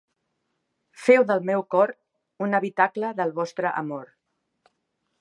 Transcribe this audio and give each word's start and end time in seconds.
Feu 1.07 1.25
del 1.33 1.43
meu 1.51 1.65
cor 1.75 1.95
un 2.47 2.61
habitacle 2.61 3.15
del 3.23 3.37
vostre 3.41 3.79
amor. 3.87 4.13